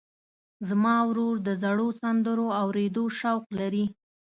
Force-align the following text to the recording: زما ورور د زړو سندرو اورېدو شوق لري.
زما 0.67 0.95
ورور 1.09 1.35
د 1.47 1.49
زړو 1.61 1.87
سندرو 2.01 2.47
اورېدو 2.61 3.03
شوق 3.19 3.43
لري. 3.59 3.85